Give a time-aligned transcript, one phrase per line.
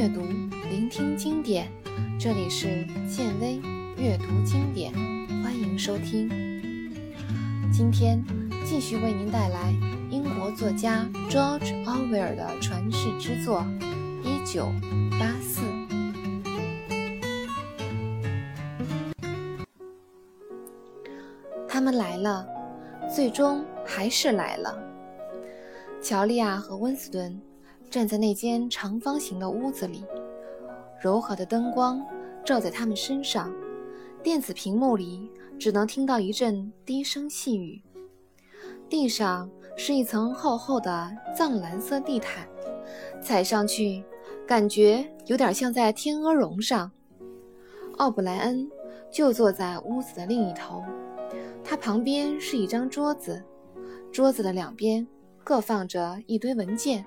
[0.00, 0.22] 阅读，
[0.70, 1.70] 聆听经典。
[2.18, 3.60] 这里是建威
[3.98, 4.90] 阅读经典，
[5.42, 6.26] 欢迎收听。
[7.70, 8.24] 今天
[8.64, 9.74] 继续为您带来
[10.10, 13.60] 英国作家 George Orwell 的传世之作
[14.22, 14.72] 《一九
[15.18, 15.60] 八四》。
[21.68, 22.48] 他们来了，
[23.14, 24.82] 最终还是来了。
[26.02, 27.38] 乔利亚和温斯顿。
[27.90, 30.04] 站在那间长方形的屋子里，
[31.02, 32.00] 柔和的灯光
[32.44, 33.52] 照在他们身上，
[34.22, 37.82] 电子屏幕里只能听到一阵低声细语。
[38.88, 42.46] 地上是一层厚厚的藏蓝色地毯，
[43.20, 44.04] 踩上去
[44.46, 46.90] 感觉有点像在天鹅绒上。
[47.96, 48.70] 奥布莱恩
[49.10, 50.84] 就坐在屋子的另一头，
[51.64, 53.42] 他旁边是一张桌子，
[54.12, 55.04] 桌子的两边
[55.42, 57.04] 各放着一堆文件。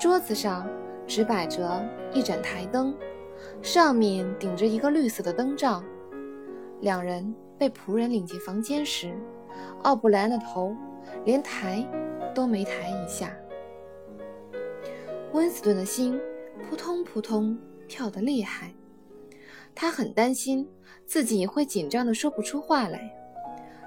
[0.00, 0.66] 桌子上
[1.06, 2.96] 只摆着一盏台灯，
[3.60, 5.84] 上面顶着一个绿色的灯罩。
[6.80, 9.14] 两人被仆人领进房间时，
[9.82, 10.74] 奥布莱恩的头
[11.26, 11.86] 连抬
[12.34, 13.30] 都没抬一下。
[15.32, 16.18] 温斯顿的心
[16.66, 18.72] 扑通扑通跳得厉害，
[19.74, 20.66] 他很担心
[21.04, 23.14] 自己会紧张的说不出话来，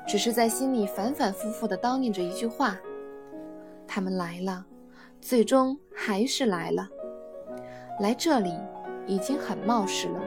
[0.07, 2.77] 只是在心里反反复复地叨念着一句话
[3.87, 4.63] ：“他们来了。”
[5.23, 6.85] 最终还是来了，
[8.01, 8.51] 来这里
[9.07, 10.19] 已经很冒失了，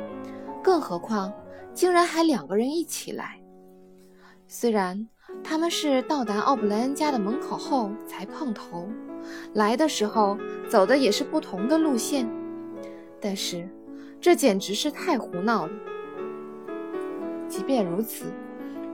[0.63, 1.31] 更何况
[1.75, 3.39] 竟然还两个人一起来。
[4.49, 5.07] 虽然
[5.45, 8.89] 他们是到达奥布莱恩家的门口后才碰头，
[9.53, 12.27] 来的时候走的也是不同的路线，
[13.21, 13.69] 但是
[14.19, 15.73] 这简直是太胡闹了。
[17.49, 18.33] 即便如此，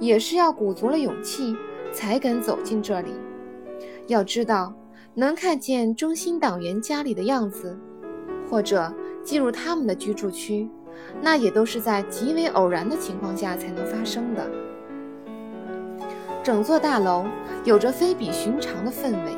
[0.00, 1.56] 也是要鼓足了勇气
[1.92, 3.12] 才敢走进这里。
[4.08, 4.74] 要知道。
[5.14, 7.78] 能看见中心党员家里的样子，
[8.50, 10.68] 或者进入他们的居住区，
[11.20, 14.50] 那也都是在极为偶然的情况下才能发生的。
[16.42, 17.26] 整座大楼
[17.64, 19.36] 有着非比寻常的氛围，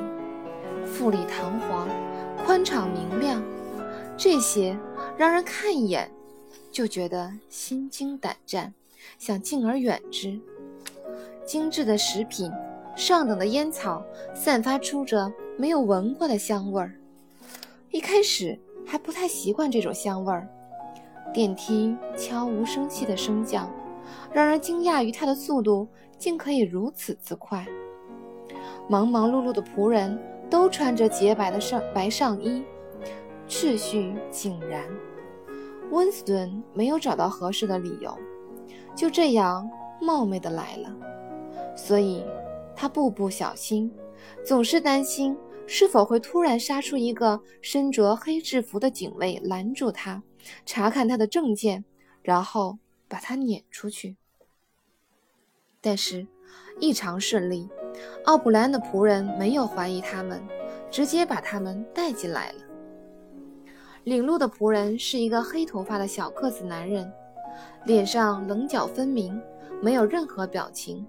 [0.86, 1.88] 富丽堂皇，
[2.46, 3.42] 宽敞明亮，
[4.16, 4.78] 这些
[5.18, 6.08] 让人看一眼
[6.70, 8.72] 就觉得心惊胆战，
[9.18, 10.38] 想敬而远之。
[11.44, 12.50] 精致的食品。
[12.96, 14.02] 上等的烟草
[14.34, 16.94] 散发出着没有闻过的香味儿，
[17.90, 20.48] 一开始还不太习惯这种香味儿。
[21.32, 23.68] 电梯悄无声息的升降，
[24.32, 27.66] 让人惊讶于它的速度竟可以如此之快。
[28.88, 30.16] 忙忙碌碌的仆人
[30.48, 32.62] 都穿着洁白的上白上衣，
[33.48, 34.84] 秩序井然。
[35.90, 38.16] 温斯顿没有找到合适的理由，
[38.94, 39.68] 就这样
[40.00, 40.94] 冒昧的来了，
[41.76, 42.24] 所以。
[42.76, 43.92] 他步步小心，
[44.44, 45.36] 总是担心
[45.66, 50.22] 是否会突然杀出一个身着黑制服的警卫拦住他，
[50.66, 51.84] 查看他的证件，
[52.22, 54.16] 然后把他撵出去。
[55.80, 56.26] 但是
[56.80, 57.68] 异常顺利，
[58.24, 60.42] 奥布莱恩的仆人没有怀疑他们，
[60.90, 62.58] 直接把他们带进来了。
[64.04, 67.10] 领路的仆人是一个黑头发的小个子男人，
[67.86, 69.40] 脸上棱角分明，
[69.80, 71.06] 没有任何表情。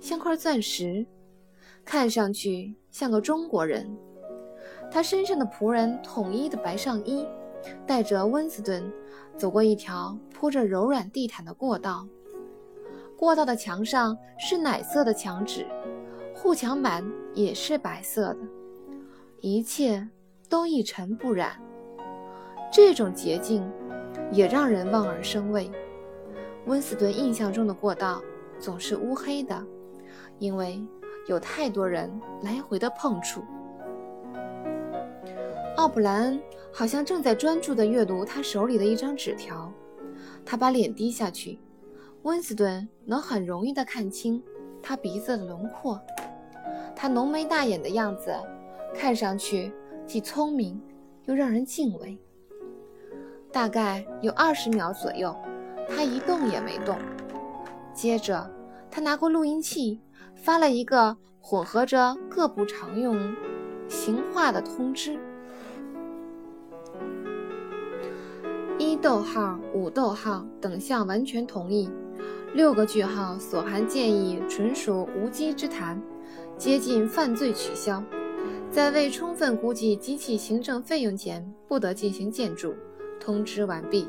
[0.00, 1.06] 像块钻石，
[1.84, 3.88] 看上去像个中国人。
[4.90, 7.26] 他身上的仆人统一的白上衣，
[7.86, 8.82] 带着温斯顿
[9.36, 12.06] 走过一条铺着柔软地毯的过道。
[13.16, 15.66] 过道的墙上是奶色的墙纸，
[16.34, 18.38] 护墙板也是白色的，
[19.40, 20.08] 一切
[20.48, 21.60] 都一尘不染。
[22.72, 23.70] 这种洁净
[24.32, 25.70] 也让人望而生畏。
[26.66, 28.22] 温斯顿印象中的过道
[28.58, 29.62] 总是乌黑的。
[30.38, 30.82] 因为
[31.26, 32.10] 有太多人
[32.42, 33.42] 来回的碰触，
[35.76, 36.40] 奥布莱恩
[36.72, 39.72] 好像正在专注地阅读他手里的一张纸条。
[40.44, 41.58] 他把脸低下去，
[42.22, 44.42] 温斯顿能很容易地看清
[44.82, 46.00] 他鼻子的轮廓。
[46.96, 48.34] 他浓眉大眼的样子，
[48.94, 49.72] 看上去
[50.06, 50.80] 既聪明
[51.26, 52.18] 又让人敬畏。
[53.52, 55.34] 大概有二十秒左右，
[55.88, 56.96] 他一动也没动。
[57.92, 58.50] 接着，
[58.90, 60.00] 他拿过录音器。
[60.42, 63.34] 发了一个混合着各部常用
[63.88, 65.18] 行话的通知：
[68.78, 71.90] 一逗号、五逗号等项完全同意，
[72.54, 76.00] 六个句号所含建议纯属无稽之谈，
[76.56, 78.02] 接近犯罪取消，
[78.70, 82.74] 在未充分估计机器行政费用前不得进行建筑。
[83.20, 84.06] 通知完毕。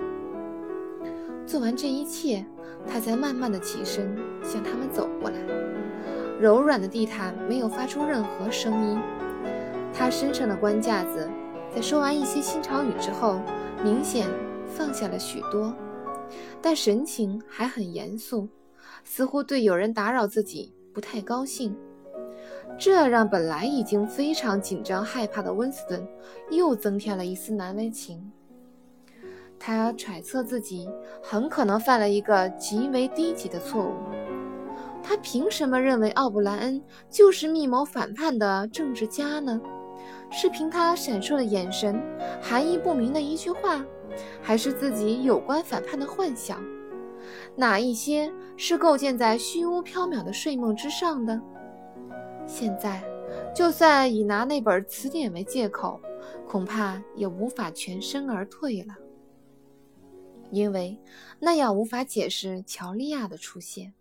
[1.51, 2.45] 做完这一切，
[2.88, 5.38] 他才慢慢的起身向他们走过来。
[6.39, 8.98] 柔软的地毯没有发出任何声音，
[9.94, 11.30] 他身上的官架子
[11.75, 13.42] 在说完一些新潮语之后，
[13.83, 14.30] 明显
[14.65, 15.75] 放下了许多，
[16.62, 18.48] 但神情还很严肃，
[19.03, 21.75] 似乎对有人打扰自己不太高兴。
[22.80, 26.07] 这让本来已经非常紧张害怕的温斯顿
[26.50, 28.31] 又增添了一丝难为情。
[29.63, 30.90] 他揣测自己
[31.22, 33.94] 很可能犯了一个极为低级的错误。
[35.04, 39.62] 他凭什么认为奥布莱恩就是密谋反叛的政治家呢？
[40.31, 42.02] 是凭他闪烁的眼神、
[42.42, 43.86] 含义不明的一句话，
[44.42, 46.60] 还是自己有关反叛的幻想？
[47.56, 51.40] 哪一些是构建在虚无缥缈的睡梦之上的？
[52.48, 53.04] 现在，
[53.56, 56.02] 就算以拿那本词典为借口，
[56.48, 58.96] 恐怕也无法全身而退了，
[60.51, 61.00] 因为
[61.39, 63.94] 那样无法解释乔利亚的出现。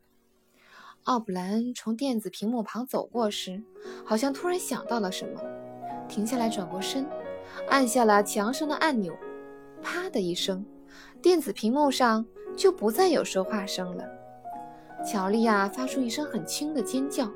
[1.05, 3.63] 奥布莱恩从电子屏幕旁走过时，
[4.05, 5.41] 好像突然想到了什么，
[6.09, 7.07] 停下来，转过身，
[7.69, 9.17] 按下了墙上的按钮。
[9.83, 10.65] 啪的一声，
[11.23, 14.05] 电子屏幕上就不再有说话声了。
[15.03, 17.33] 乔利亚发出一声很轻的尖叫。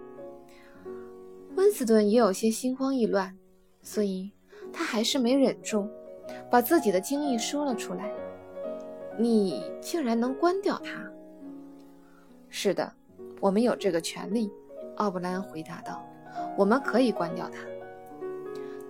[1.55, 3.38] 温斯顿也有些心慌意乱，
[3.82, 4.31] 所以
[4.70, 5.88] 他还是没忍住，
[6.50, 8.12] 把自己的经历说了出来
[9.19, 11.00] ：“你竟然能关掉它
[12.49, 12.93] ？”“是的，
[13.40, 14.50] 我们有这个权利。”
[14.96, 16.05] 奥布莱恩回答道
[16.56, 17.58] ，“我们可以关掉它。”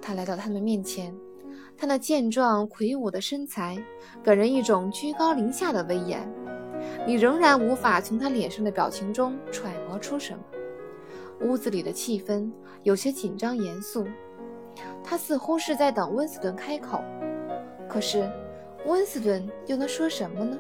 [0.03, 1.15] 他来到他们面前，
[1.79, 3.83] 他那健壮魁梧的身材
[4.23, 6.31] 给人一种居高临下的威严，
[7.07, 10.45] 你仍然无法从他脸上的表情中揣摩出什么。
[11.41, 12.51] 屋子里的气氛
[12.83, 14.07] 有些紧张严肃，
[15.03, 17.03] 他似乎是在等温斯顿开口。
[17.89, 18.31] 可是，
[18.87, 20.59] 温斯顿又能说什么呢？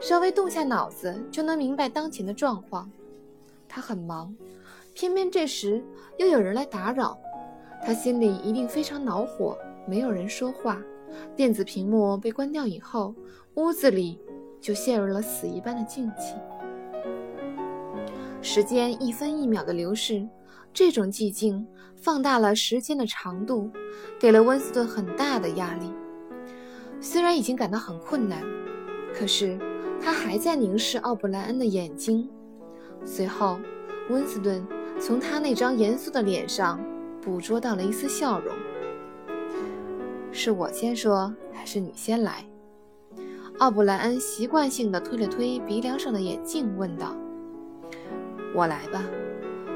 [0.00, 2.90] 稍微动下脑子就能明白当前的状况。
[3.68, 4.34] 他很忙，
[4.92, 5.82] 偏偏这时
[6.18, 7.18] 又有人来打扰，
[7.84, 9.56] 他心里一定非常恼火。
[9.86, 10.80] 没有人说话，
[11.36, 13.14] 电子屏幕被关掉以后，
[13.54, 14.18] 屋子里
[14.60, 16.34] 就陷入了死一般的静寂。
[18.40, 20.26] 时间一分一秒的流逝，
[20.72, 23.70] 这种寂静放大了时间的长度，
[24.18, 25.90] 给了温斯顿很大的压力。
[27.04, 28.42] 虽然已经感到很困难，
[29.12, 29.58] 可是
[30.02, 32.26] 他还在凝视奥布莱恩的眼睛。
[33.04, 33.58] 随后，
[34.08, 34.66] 温斯顿
[34.98, 36.80] 从他那张严肃的脸上
[37.20, 38.54] 捕捉到了一丝笑容。
[40.32, 42.42] 是我先说，还是你先来？
[43.58, 47.14] 奥布莱恩习惯性地推了推鼻梁上的眼镜，问道。
[48.54, 49.04] 我来吧，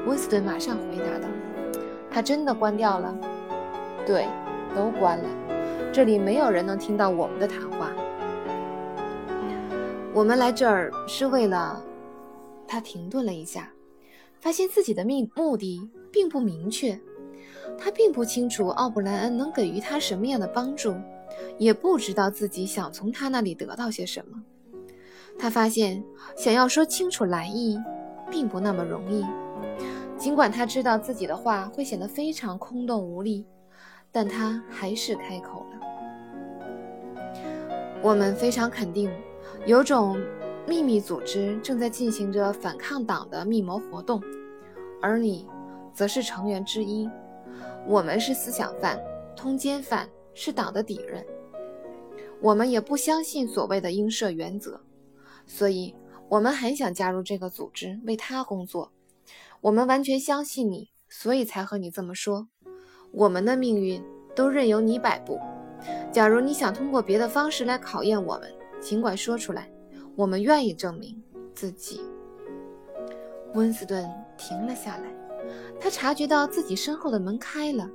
[0.07, 1.27] 温斯顿马上回答道。
[2.09, 3.15] 他真的关掉了？
[4.03, 4.27] 对，
[4.75, 5.48] 都关了。
[5.91, 7.91] 这里没有人能听到我们的谈话。
[10.13, 11.83] 我们来这儿是为了……
[12.67, 13.71] 他停顿了一下，
[14.39, 16.99] 发现自己的目目的并不明确。
[17.77, 20.95] 他并不清楚奥布莱恩能给予他什么样的帮助，
[21.57, 24.43] 也不知道自己想从他那里得到些什么。
[25.37, 26.03] 他发现，
[26.35, 27.77] 想要说清楚来意。
[28.31, 29.25] 并不那么容易。
[30.15, 33.43] 尽管他知道自己的话会显得非常空洞无力，
[34.11, 35.78] 但他还是开口了。
[38.01, 39.11] 我们非常肯定，
[39.65, 40.17] 有种
[40.67, 44.21] 秘密组织正在进行着反抗党的密谋活动，
[45.01, 45.47] 而你
[45.93, 47.09] 则是成员之一。
[47.85, 48.99] 我们是思想犯、
[49.35, 51.25] 通奸犯，是党的敌人。
[52.41, 54.81] 我们也不相信所谓的应设原则，
[55.45, 55.95] 所以。
[56.29, 58.91] 我们很想加入这个组织，为他工作。
[59.61, 62.47] 我们完全相信你，所以才和你这么说。
[63.11, 63.99] 我们的命运
[64.35, 65.39] 都任由你摆布。
[66.11, 69.69] 假如你想通过别的方式来考验我们，尽管说出来，
[70.15, 71.21] 我们愿意证明
[71.53, 72.01] 自己。
[73.53, 74.07] 温斯顿
[74.37, 75.03] 停了下来，
[75.79, 77.89] 他察觉到自己身后的门开了，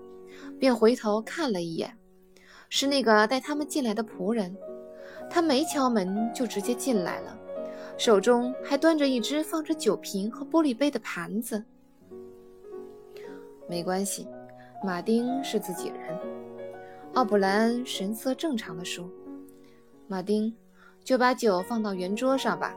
[0.58, 1.96] 便回头看了一眼，
[2.68, 4.56] 是那个带他们进来的仆人。
[5.30, 7.38] 他没敲门就直接进来了。
[7.96, 11.64] 手中还端着一只放着酒瓶和玻璃杯的盘子。
[13.68, 14.26] 没关系，
[14.84, 16.43] 马丁是自己人。
[17.14, 19.08] 奥布莱恩神色正常地说
[20.08, 20.52] ：“马丁，
[21.04, 22.74] 就把酒放到圆桌上吧。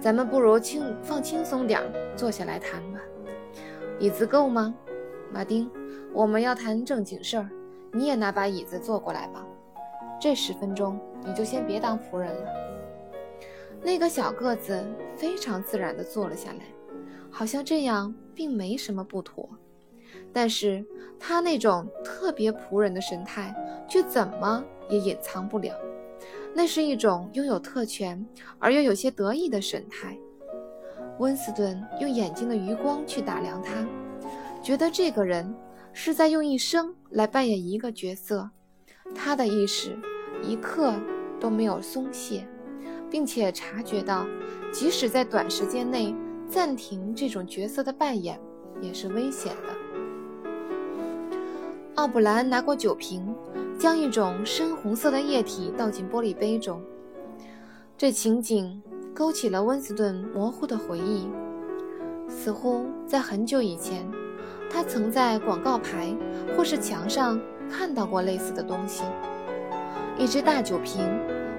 [0.00, 1.82] 咱们不如轻放轻松点，
[2.14, 3.00] 坐下来谈吧。
[3.98, 4.72] 椅子够吗？
[5.32, 5.68] 马丁，
[6.12, 7.50] 我们要谈正经事儿。
[7.92, 9.44] 你也拿把椅子坐过来吧。
[10.20, 12.48] 这十分钟，你就先别当仆人了。”
[13.82, 14.80] 那个小个子
[15.16, 16.60] 非常自然地坐了下来，
[17.32, 19.48] 好像这样并没什么不妥。
[20.32, 20.84] 但是
[21.18, 21.86] 他那种
[22.26, 23.54] 特别仆人的神态
[23.88, 25.72] 却怎么也隐藏不了，
[26.52, 28.26] 那是一种拥有特权
[28.58, 30.18] 而又有些得意的神态。
[31.20, 33.86] 温斯顿用眼睛的余光去打量他，
[34.60, 35.54] 觉得这个人
[35.92, 38.50] 是在用一生来扮演一个角色，
[39.14, 39.96] 他的意识
[40.42, 40.94] 一刻
[41.38, 42.44] 都没有松懈，
[43.08, 44.26] 并且察觉到，
[44.72, 46.12] 即使在短时间内
[46.50, 48.36] 暂停这种角色的扮演
[48.80, 49.75] 也是危险的。
[51.96, 53.34] 奥布兰拿过酒瓶，
[53.78, 56.80] 将一种深红色的液体倒进玻璃杯中。
[57.96, 58.82] 这情景
[59.14, 61.26] 勾起了温斯顿模糊的回忆，
[62.28, 64.06] 似乎在很久以前，
[64.70, 66.14] 他曾在广告牌
[66.54, 69.02] 或是墙上看到过类似的东西。
[70.18, 71.02] 一只大酒瓶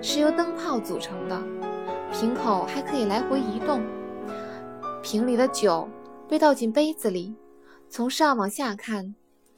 [0.04, 1.42] 是由灯泡组成的，
[2.14, 3.82] 瓶口还可以来回移动。
[5.02, 5.88] 瓶里的酒
[6.30, 7.34] 被倒进杯子里，
[7.90, 9.16] 从上往下看，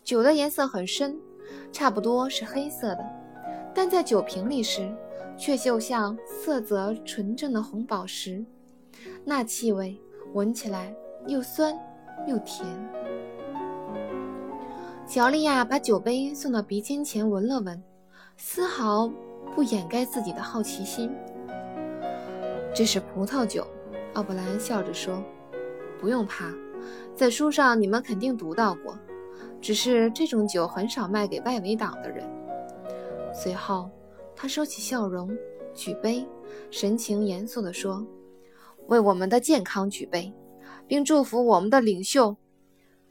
[0.10, 1.16] 酒的颜色很深，
[1.72, 3.06] 差不多是黑色的，
[3.76, 4.92] 但在酒瓶里时。
[5.38, 8.44] 却就像色泽纯正的红宝石，
[9.24, 9.98] 那气味
[10.34, 10.94] 闻起来
[11.28, 11.74] 又酸
[12.28, 12.68] 又甜。
[15.08, 17.82] 乔丽亚把酒杯送到鼻尖前闻了闻，
[18.36, 19.10] 丝毫
[19.56, 21.10] 不掩盖自己的好奇心。
[22.76, 23.66] 这是葡萄酒，
[24.16, 25.24] 奥布兰笑着说
[26.02, 26.52] ：“不用怕，
[27.16, 28.98] 在书上你们肯定读到过，
[29.62, 32.30] 只是这种酒很少卖给外围党的人。”
[33.34, 33.90] 随后。
[34.42, 35.38] 他收起笑容，
[35.74, 36.26] 举杯，
[36.72, 38.08] 神情严肃地说
[38.88, 40.34] ：“为我们的健康举杯，
[40.88, 42.38] 并祝福我们的领袖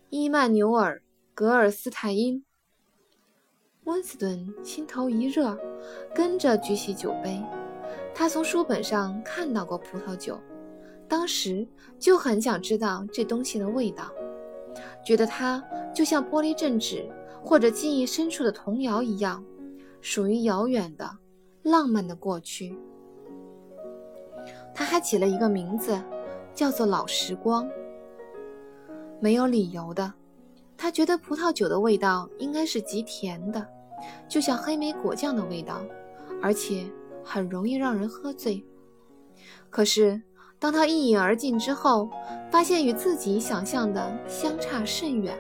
[0.08, 0.96] 伊曼纽尔·
[1.34, 2.42] 格尔斯泰因。”
[3.84, 5.54] 温斯顿心头一热，
[6.14, 7.38] 跟着举起酒杯。
[8.14, 10.40] 他从书本上看到过葡萄酒，
[11.06, 14.10] 当时就很想知道这东西的味道，
[15.04, 15.62] 觉得它
[15.94, 17.08] 就像玻璃镇纸
[17.42, 19.44] 或者记忆深处的童谣一样。
[20.00, 21.10] 属于遥远的、
[21.64, 22.78] 浪漫的过去。
[24.72, 26.00] 他还起了一个名字，
[26.54, 27.68] 叫做“老时光”。
[29.18, 30.14] 没有理由的，
[30.76, 33.66] 他觉得葡萄酒的味道应该是极甜的，
[34.28, 35.82] 就像黑莓果酱的味道，
[36.40, 36.88] 而且
[37.24, 38.64] 很容易让人喝醉。
[39.68, 40.22] 可是，
[40.58, 42.10] 当他一饮而尽之后，
[42.50, 45.36] 发现与自己想象的相差甚远，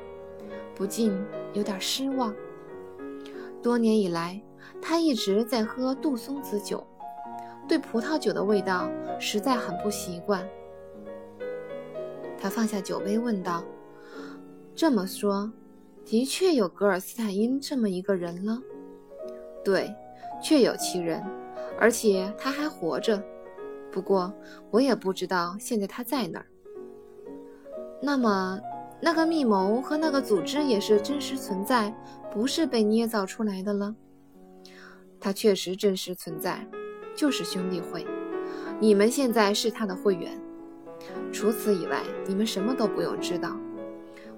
[0.74, 1.12] 不禁
[1.52, 2.34] 有点失望。
[3.62, 4.40] 多年以来。
[4.80, 6.86] 他一直在喝杜松子酒，
[7.66, 10.46] 对葡萄酒的味道实在很不习惯。
[12.40, 13.64] 他放下酒杯，问道
[14.76, 15.50] ：“这么说，
[16.04, 18.60] 的确有格尔斯坦因这么一个人了
[19.64, 19.92] ？”“对，
[20.40, 21.24] 确有其人，
[21.80, 23.20] 而且他还活着。
[23.98, 24.32] 不过，
[24.70, 26.46] 我也不知道现在他在哪儿。
[28.00, 28.60] ”“那么，
[29.02, 31.92] 那个密谋和那个组织也是真实存在，
[32.32, 33.92] 不是被捏造出来的了？”
[35.18, 36.64] 他确实真实存在，
[37.16, 38.06] 就是兄弟会。
[38.78, 40.40] 你们现在是他的会员。
[41.32, 43.56] 除此以外，你们什么都不用知道。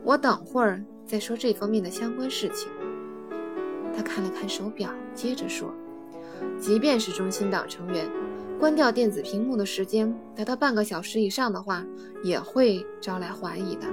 [0.02, 2.70] 我等会儿再说这方面的相关事情。
[3.94, 5.70] 他看了看手表，接着说
[6.58, 8.10] ：“即便是中心党成员，
[8.60, 11.82] 关掉电子屏幕的时间达到半个小时以上的话，
[12.22, 13.86] 也会招来怀疑的。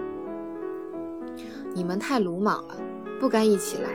[1.74, 2.76] 你们太鲁莽了，
[3.18, 3.92] 不该一起来。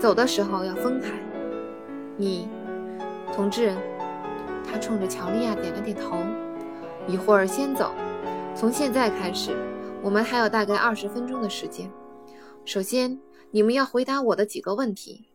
[0.00, 1.12] 走的时候要分开。”
[2.18, 2.48] 你，
[3.32, 3.76] 同志，
[4.68, 6.16] 他冲着乔利亚点了点头。
[7.06, 7.92] 一会儿先走。
[8.56, 9.52] 从现在开始，
[10.02, 11.88] 我们还有大概二十分钟的时间。
[12.64, 13.20] 首先，
[13.52, 15.28] 你们要回答我的几个问题。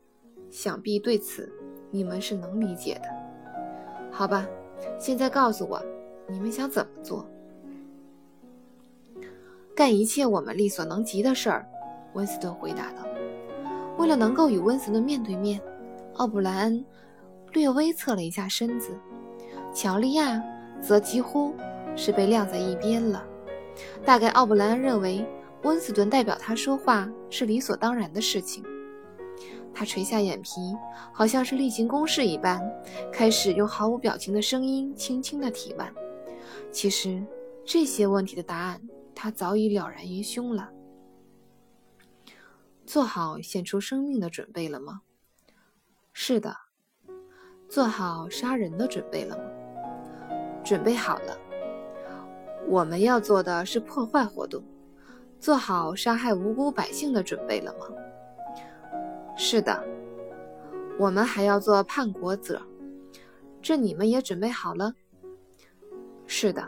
[0.50, 1.50] 想必对此
[1.90, 3.10] 你们是能理解的，
[4.18, 4.48] 好吧？
[4.98, 5.80] 现在告诉我，
[6.28, 7.24] 你们想怎么做？
[9.76, 11.68] 干一切我们力所能及的事儿。
[12.14, 13.08] 温斯顿回答道。
[13.96, 15.62] 为了能够与温斯顿面对面。
[16.16, 16.84] 奥布莱恩
[17.52, 18.90] 略微侧了一下身子，
[19.72, 20.44] 乔利亚
[20.82, 21.54] 则几乎
[21.96, 23.24] 是被晾在一边了。
[24.04, 25.24] 大概奥布莱恩认为
[25.62, 28.66] 温斯顿代表他说话是理所当然的事情。
[29.78, 30.76] 他垂下眼皮，
[31.14, 32.60] 好像是例行公事一般，
[33.14, 35.88] 开始用毫无表情的声音轻轻地提问。
[36.72, 37.24] 其实
[37.64, 38.82] 这些问题的答案
[39.14, 40.72] 他早已了然于胸了。
[42.88, 45.02] 做好献出生命的准备了吗？
[46.12, 46.58] 是的，
[47.70, 49.44] 做好杀人的准备了吗？
[50.64, 51.38] 准备好了。
[52.68, 54.64] 我们要做的是破坏活动，
[55.40, 57.86] 做好杀害无辜百姓的准备了吗？
[59.38, 59.84] 是的。
[61.00, 62.62] 我们还要做叛国者，
[63.62, 64.94] 这你们也准备好了？
[66.26, 66.68] 是的。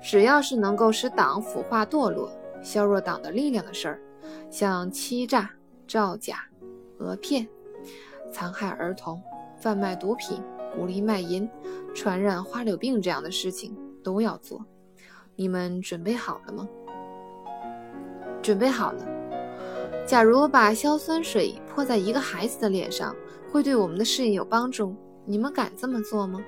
[0.00, 2.30] 只要是能够使党腐化堕落、
[2.62, 4.00] 削弱党的力量的事儿，
[4.48, 5.50] 像欺诈、
[5.86, 6.44] 造假、
[6.98, 7.46] 讹骗。
[8.32, 9.20] 残害儿童、
[9.58, 10.40] 贩卖毒品、
[10.72, 11.50] 鼓励卖淫、
[11.92, 14.64] 传染花柳病这样的事情都要做。
[15.34, 16.68] 你们准备好了吗？
[18.40, 19.19] 准备好了。
[20.10, 23.14] 假如把硝酸水泼在一个孩子的脸上，
[23.52, 24.92] 会对我们的事业有帮助，
[25.24, 26.40] 你们敢这么做吗？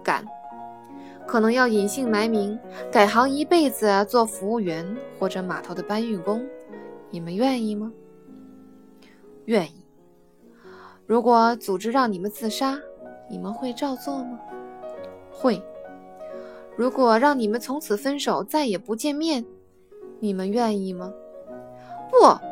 [0.00, 0.24] 敢。
[1.26, 2.56] 可能要隐姓埋名，
[2.92, 4.86] 改行一辈子做服务员
[5.18, 6.46] 或者码头的搬运工，
[7.10, 7.92] 你们愿意吗？
[9.46, 9.84] 愿意。
[11.04, 12.78] 如果组织让你们自杀，
[13.28, 14.38] 你们会照做吗？
[15.32, 15.60] 会。
[16.76, 19.44] 如果让你们从此分手，再也不见面，
[20.20, 21.12] 你们愿意吗？
[22.08, 22.51] 不。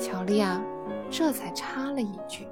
[0.00, 0.58] 乔丽亚
[1.10, 2.46] 这才插了一句。